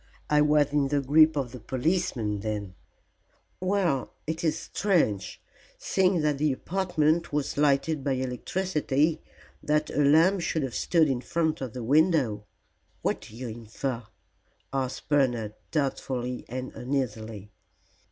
I 0.31 0.41
was 0.41 0.73
in 0.73 0.87
the 0.87 0.99
grip 0.99 1.35
of 1.35 1.51
the 1.51 1.59
policeman 1.59 2.39
then," 2.39 2.63
said 2.73 3.35
Gore. 3.61 3.69
"Well, 3.69 4.13
it 4.25 4.43
is 4.43 4.57
strange, 4.57 5.39
seeing 5.77 6.21
that 6.21 6.39
the 6.39 6.51
apartment 6.51 7.31
was 7.31 7.55
lighted 7.55 8.03
by 8.03 8.13
electricity, 8.13 9.21
that 9.61 9.91
a 9.91 10.03
lamp 10.03 10.41
should 10.41 10.63
have 10.63 10.73
stood 10.73 11.07
in 11.07 11.21
front 11.21 11.61
of 11.61 11.73
the 11.73 11.83
window." 11.83 12.45
"What 13.03 13.21
do 13.21 13.35
you 13.35 13.47
infer?" 13.49 14.01
asked 14.73 15.07
Bernard, 15.07 15.53
doubtfully 15.69 16.45
and 16.49 16.73
uneasily. 16.73 17.51